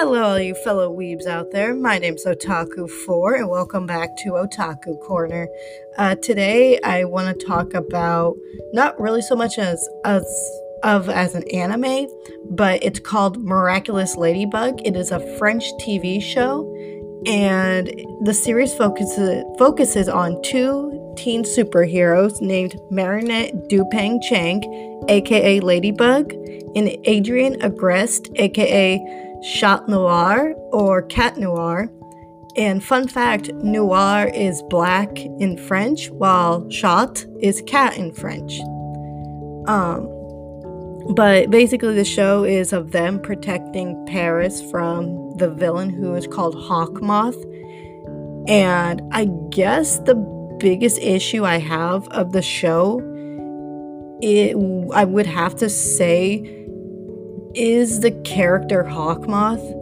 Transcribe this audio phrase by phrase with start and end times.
[0.00, 1.74] Hello, all you fellow weebs out there.
[1.74, 5.48] My name's Otaku4, and welcome back to Otaku Corner.
[5.96, 8.36] Uh, today, I want to talk about
[8.72, 10.24] not really so much as as
[10.84, 12.06] of as an anime,
[12.48, 14.80] but it's called Miraculous Ladybug.
[14.86, 16.62] It is a French TV show,
[17.26, 17.88] and
[18.22, 24.62] the series focuses focuses on two teen superheroes named Marinette Dupain Cheng,
[25.08, 26.32] aka Ladybug,
[26.76, 31.90] and Adrien Agreste, aka Chat Noir or Cat Noir.
[32.56, 38.58] And fun fact Noir is black in French, while Chat is cat in French.
[39.68, 40.08] Um,
[41.14, 46.54] but basically, the show is of them protecting Paris from the villain who is called
[46.56, 47.40] Hawkmoth.
[48.48, 50.14] And I guess the
[50.58, 53.00] biggest issue I have of the show,
[54.20, 54.56] it
[54.92, 56.57] I would have to say
[57.54, 59.74] is the character Hawkmoth.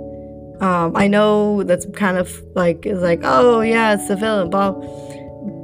[0.63, 4.73] Um, I know that's kind of like it's like oh yeah it's the villain, but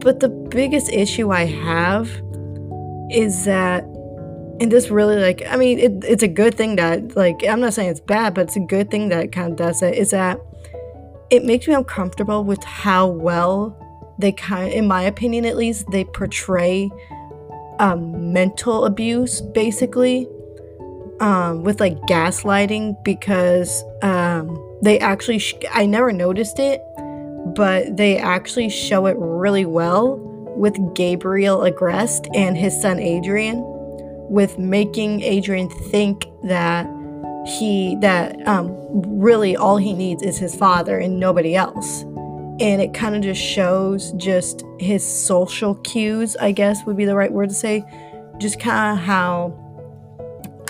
[0.00, 2.08] but the biggest issue I have
[3.10, 3.84] is that
[4.60, 7.74] and this really like I mean it, it's a good thing that like I'm not
[7.74, 10.10] saying it's bad, but it's a good thing that it kind of does it is
[10.10, 10.38] that
[11.30, 13.78] it makes me uncomfortable with how well
[14.18, 16.90] they kind in my opinion at least they portray
[17.78, 20.28] um, mental abuse basically
[21.22, 26.82] um, with like gaslighting because um, they actually, sh- I never noticed it,
[27.54, 30.16] but they actually show it really well
[30.56, 33.62] with Gabriel Agreste and his son Adrien,
[34.28, 36.86] with making Adrien think that
[37.46, 38.76] he, that um,
[39.20, 42.02] really all he needs is his father and nobody else.
[42.60, 47.14] And it kind of just shows just his social cues, I guess would be the
[47.14, 47.84] right word to say.
[48.38, 49.61] Just kind of how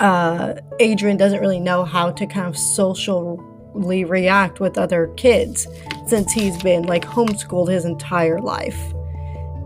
[0.02, 5.68] uh, Adrien doesn't really know how to kind of socially react with other kids
[6.08, 8.78] since he's been like homeschooled his entire life.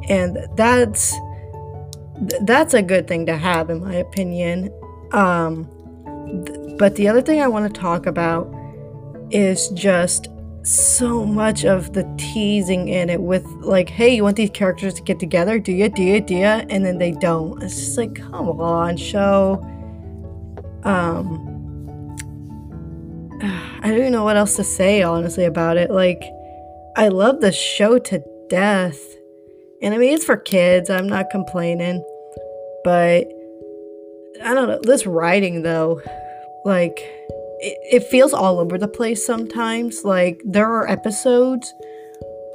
[0.09, 1.15] And that's
[2.43, 4.71] that's a good thing to have in my opinion.
[5.13, 5.65] Um,
[6.47, 8.47] th- but the other thing I want to talk about
[9.31, 10.29] is just
[10.63, 15.03] so much of the teasing in it with like, hey, you want these characters to
[15.03, 15.59] get together?
[15.59, 15.89] Do you?
[15.89, 16.21] Do you?
[16.21, 16.45] Do you?
[16.45, 17.63] And then they don't.
[17.63, 19.63] It's just like, come on, show
[20.87, 22.17] um,
[23.43, 25.91] I don't even know what else to say, honestly, about it.
[25.91, 26.23] Like,
[26.97, 28.99] I love the show to death.
[29.83, 30.89] And I mean, it's for kids.
[30.89, 32.03] I'm not complaining.
[32.85, 33.27] But
[34.43, 34.81] I don't know.
[34.83, 36.01] This writing, though,
[36.65, 36.99] like,
[37.59, 40.05] it, it feels all over the place sometimes.
[40.05, 41.75] Like, there are episodes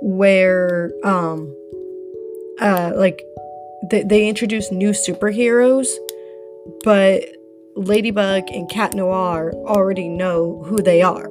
[0.01, 1.55] where, um,
[2.59, 3.21] uh, like,
[3.89, 5.87] they, they introduce new superheroes,
[6.83, 7.25] but
[7.75, 11.29] Ladybug and Cat Noir already know who they are.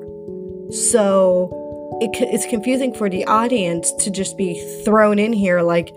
[0.71, 5.93] So it, it's confusing for the audience to just be thrown in here like,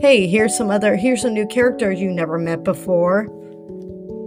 [0.00, 3.20] hey, here's some other, here's some new characters you never met before.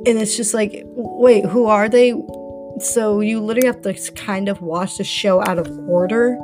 [0.06, 2.14] And it's just like, wait, who are they?
[2.80, 6.38] So you literally have to kind of watch the show out of order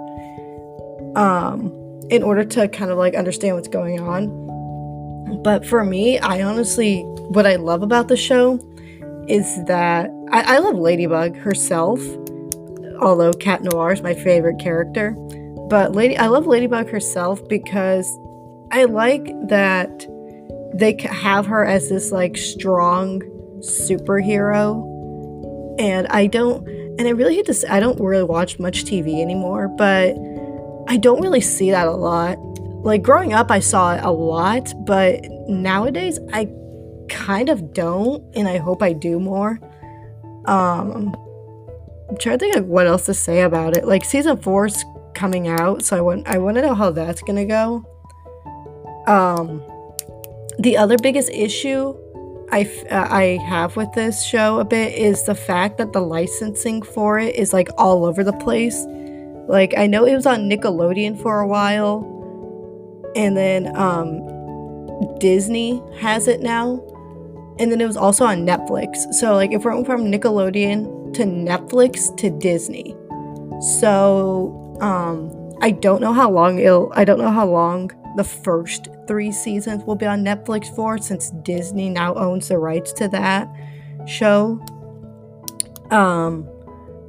[1.16, 1.72] um,
[2.10, 5.42] in order to kind of like understand what's going on.
[5.44, 8.60] But for me, I honestly, what I love about the show
[9.28, 12.00] is that I, I love Ladybug herself,
[13.00, 15.12] although Cat Noir is my favorite character.
[15.70, 18.08] But Lady, I love Ladybug herself because
[18.72, 20.08] I like that
[20.74, 23.22] they have her as this like strong
[23.60, 24.84] superhero,
[25.80, 29.22] and I don't, and I really hate to say, I don't really watch much TV
[29.22, 30.16] anymore, but
[30.88, 32.38] I don't really see that a lot.
[32.84, 36.46] Like growing up, I saw it a lot, but nowadays I
[37.14, 39.60] kind of don't, and I hope I do more.
[40.46, 41.16] Um,
[42.10, 43.86] I'm trying to think of what else to say about it.
[43.86, 47.46] Like season four's coming out, so I want I want to know how that's gonna
[47.46, 47.86] go.
[49.08, 49.62] Um,
[50.60, 51.96] the other biggest issue
[52.52, 56.82] I uh, I have with this show a bit is the fact that the licensing
[56.82, 58.86] for it is like all over the place.
[59.48, 62.04] Like I know it was on Nickelodeon for a while,
[63.16, 64.28] and then um,
[65.20, 66.82] Disney has it now
[67.60, 69.14] and then it was also on Netflix.
[69.14, 72.96] So like if we're going from Nickelodeon to Netflix to Disney.
[73.80, 78.90] So um I don't know how long it'll I don't know how long the first
[79.08, 83.48] 3 seasons will be on Netflix for since Disney now owns the rights to that
[84.08, 84.60] show.
[85.92, 86.50] Um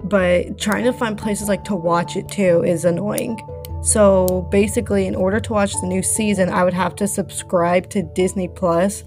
[0.04, 3.40] but trying to find places like to watch it too is annoying.
[3.82, 8.02] So basically in order to watch the new season, I would have to subscribe to
[8.02, 9.04] Disney Plus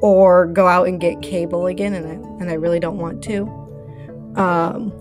[0.00, 3.42] or go out and get cable again, and I, and I really don't want to.
[4.36, 4.92] Um,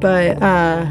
[0.00, 0.86] but uh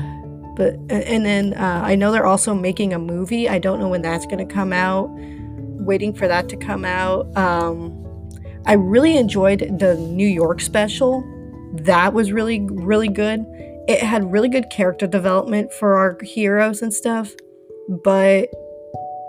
[0.56, 3.50] but and then uh, I know they're also making a movie.
[3.50, 5.10] I don't know when that's going to come out.
[5.12, 7.36] Waiting for that to come out.
[7.36, 8.00] Um,
[8.66, 11.24] I really enjoyed the New York special.
[11.74, 13.46] That was really really good.
[13.88, 17.34] It had really good character development for our heroes and stuff,
[18.04, 18.50] but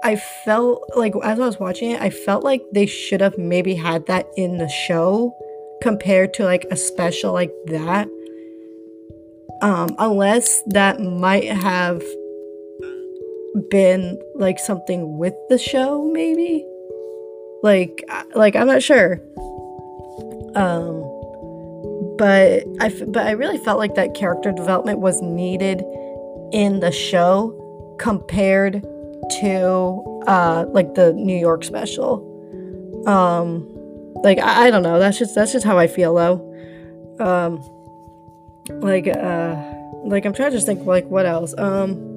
[0.04, 3.74] I felt like as I was watching it, I felt like they should have maybe
[3.74, 5.34] had that in the show
[5.82, 8.06] compared to like a special like that.
[9.62, 12.02] Um, unless that might have
[13.70, 16.66] been like something with the show maybe.
[17.62, 18.04] Like
[18.34, 19.22] like i'm not sure.
[20.54, 21.02] Um
[22.18, 25.82] but i but i really felt like that character development was needed
[26.52, 28.84] in the show compared
[29.30, 32.30] to uh like the new york special.
[33.06, 33.68] Um
[34.22, 34.98] like i, I don't know.
[34.98, 36.40] That's just that's just how i feel though.
[37.20, 37.60] Um
[38.80, 39.56] like uh
[40.04, 41.54] like i'm trying to just think like what else?
[41.58, 42.10] Um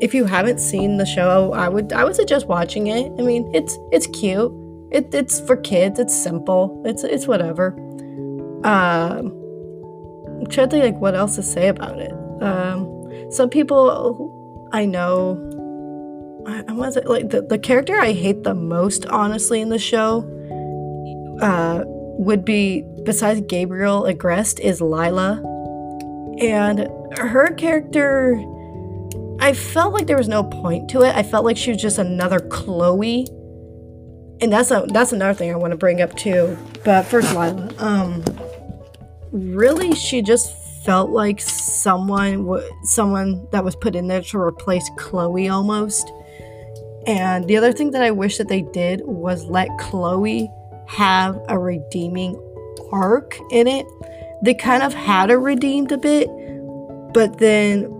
[0.00, 3.12] if you haven't seen the show i would i would suggest watching it.
[3.18, 4.52] I mean it's it's cute.
[4.90, 6.00] It, it's for kids.
[6.00, 6.82] It's simple.
[6.84, 7.74] It's it's whatever.
[8.64, 9.36] Um
[10.40, 12.12] i'm trying to think like what else to say about it.
[12.42, 12.88] Um
[13.30, 14.36] some people
[14.72, 15.49] i know
[16.50, 20.26] i, I to like the, the character i hate the most honestly in the show
[21.40, 21.84] uh
[22.20, 25.42] would be besides Gabriel Agreste is Lila.
[26.38, 28.38] And her character
[29.40, 31.16] I felt like there was no point to it.
[31.16, 33.26] I felt like she was just another Chloe.
[34.42, 36.58] And that's a that's another thing I want to bring up too.
[36.84, 37.72] But first Lila.
[37.78, 38.22] Um
[39.32, 40.54] really she just
[40.84, 46.12] felt like someone w- someone that was put in there to replace Chloe almost.
[47.06, 50.50] And the other thing that I wish that they did was let Chloe
[50.86, 52.36] have a redeeming
[52.92, 53.86] arc in it.
[54.42, 56.28] They kind of had her redeemed a bit,
[57.12, 57.96] but then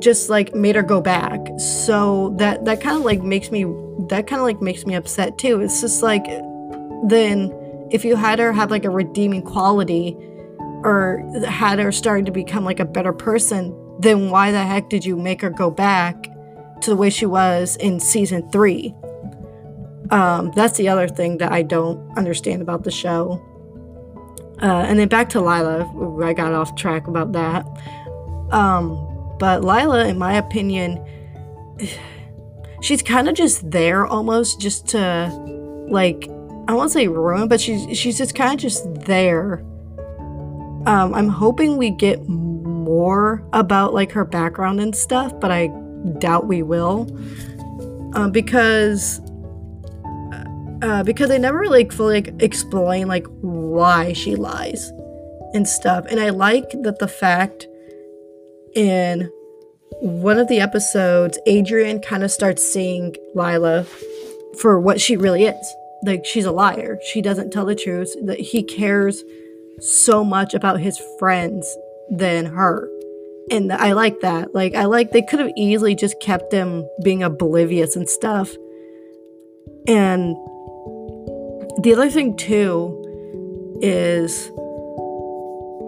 [0.00, 1.40] just like made her go back.
[1.58, 3.64] So that that kind of like makes me
[4.08, 5.60] that kind of like makes me upset too.
[5.60, 6.24] It's just like
[7.04, 7.52] then
[7.90, 10.16] if you had her have like a redeeming quality
[10.84, 15.04] or had her starting to become like a better person, then why the heck did
[15.04, 16.27] you make her go back
[16.82, 18.94] to the way she was in season 3?
[20.10, 23.44] Um, that's the other thing that I don't understand about the show.
[24.60, 25.90] Uh, and then back to Lila,
[26.24, 27.66] I got off track about that.
[28.50, 31.04] Um, but Lila, in my opinion,
[32.80, 35.28] she's kind of just there almost just to,
[35.88, 36.28] like,
[36.68, 39.60] I won't say ruin, but she's she's just kind of just there.
[40.86, 45.68] Um, I'm hoping we get more about like her background and stuff, but I
[46.18, 47.06] doubt we will,
[48.14, 49.20] um, because
[50.82, 54.92] uh, because they never really fully like, explain like why she lies
[55.54, 56.06] and stuff.
[56.10, 57.66] And I like that the fact
[58.74, 59.30] in
[60.00, 63.84] one of the episodes, Adrien kind of starts seeing Lila
[64.60, 65.74] for what she really is.
[66.04, 66.98] Like she's a liar.
[67.12, 68.14] She doesn't tell the truth.
[68.22, 69.24] That he cares
[69.80, 71.76] so much about his friends
[72.10, 72.88] than her.
[73.50, 74.54] And I like that.
[74.54, 78.54] Like I like they could have easily just kept him being oblivious and stuff.
[79.86, 80.36] And
[81.82, 82.94] the other thing too
[83.80, 84.50] is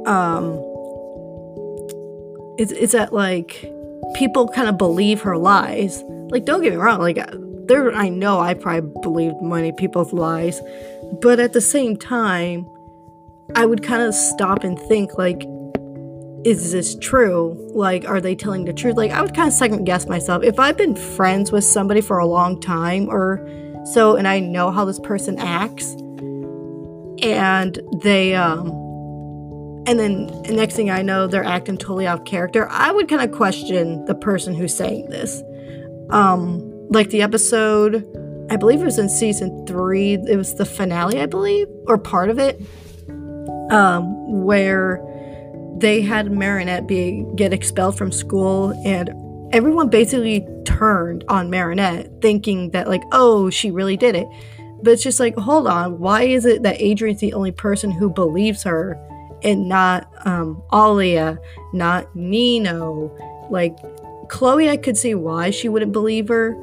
[0.07, 0.64] um
[2.59, 3.71] it's, it's that like
[4.14, 7.19] people kind of believe her lies like don't get me wrong like
[7.67, 10.61] there i know i probably believed many people's lies
[11.21, 12.67] but at the same time
[13.57, 15.43] i would kind of stop and think like
[16.45, 19.85] is this true like are they telling the truth like i would kind of second
[19.85, 23.47] guess myself if i've been friends with somebody for a long time or
[23.93, 25.95] so and i know how this person acts
[27.23, 28.69] and they um
[29.87, 32.69] and then the next thing I know, they're acting totally off character.
[32.71, 35.43] I would kind of question the person who's saying this.
[36.11, 38.07] Um, like the episode,
[38.51, 40.15] I believe it was in season three.
[40.15, 42.61] It was the finale, I believe, or part of it,
[43.71, 45.03] um, where
[45.81, 49.11] they had Marinette be get expelled from school, and
[49.53, 54.29] everyone basically turned on Marinette, thinking that like, oh, she really did it.
[54.83, 58.09] But it's just like, hold on, why is it that Adrien's the only person who
[58.09, 58.99] believes her
[59.43, 61.39] and not um, Alya,
[61.73, 63.15] not Nino?
[63.51, 63.77] Like,
[64.29, 66.57] Chloe, I could see why she wouldn't believe her.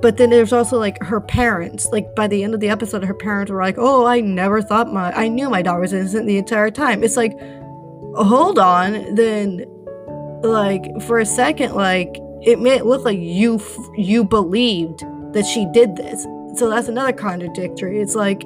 [0.00, 1.88] But then there's also like her parents.
[1.90, 4.92] Like by the end of the episode, her parents were like, "Oh, I never thought
[4.92, 7.32] my, I knew my daughter was innocent the entire time." It's like,
[8.24, 9.64] hold on, then,
[10.42, 13.60] like for a second, like it may look like you
[13.96, 15.00] you believed
[15.32, 16.26] that she did this
[16.58, 18.00] so that's another contradictory.
[18.00, 18.42] It's like,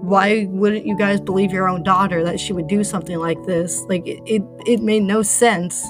[0.00, 3.82] why wouldn't you guys believe your own daughter that she would do something like this?
[3.84, 5.86] Like it, it, it made no sense.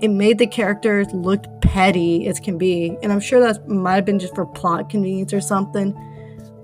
[0.00, 4.04] It made the characters look petty as can be, and I'm sure that might have
[4.04, 5.94] been just for plot convenience or something.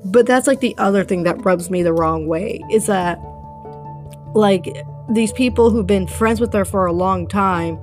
[0.04, 3.18] But that's like the other thing that rubs me the wrong way is that
[4.34, 4.66] like
[5.10, 7.80] these people who've been friends with her for a long time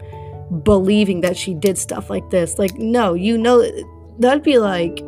[0.64, 2.60] believing that she did stuff like this.
[2.60, 3.64] Like, no, you know,
[4.20, 5.04] that'd be like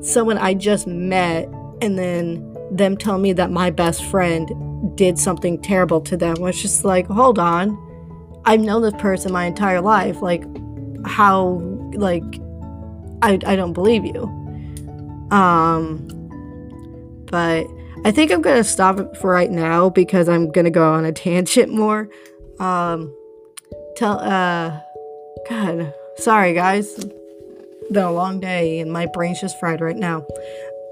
[0.00, 1.48] someone I just met
[1.80, 6.60] and then them tell me that my best friend did something terrible to them was
[6.60, 7.80] just like, hold on.
[8.44, 10.20] I've known this person my entire life.
[10.20, 10.44] Like,
[11.06, 11.60] how,
[11.94, 12.22] like,
[13.22, 14.24] I, I don't believe you.
[15.30, 16.06] Um,
[17.26, 17.66] but
[18.04, 21.12] I think I'm gonna stop it for right now because I'm gonna go on a
[21.12, 22.08] tangent more.
[22.58, 23.14] Um,
[23.96, 24.78] tell, uh,
[25.48, 27.04] God, sorry guys.
[27.90, 30.26] Been a long day and my brain's just fried right now.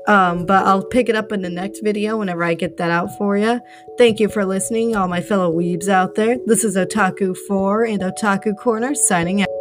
[0.08, 3.16] Um, but I'll pick it up in the next video whenever I get that out
[3.16, 3.60] for you.
[3.98, 6.38] Thank you for listening, all my fellow weebs out there.
[6.46, 9.51] This is Otaku4 and Otaku Corner signing out.